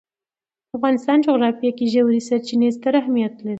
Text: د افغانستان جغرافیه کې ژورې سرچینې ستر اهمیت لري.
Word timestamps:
د 0.67 0.69
افغانستان 0.77 1.17
جغرافیه 1.27 1.71
کې 1.77 1.85
ژورې 1.93 2.21
سرچینې 2.27 2.69
ستر 2.77 2.93
اهمیت 3.01 3.33
لري. 3.37 3.49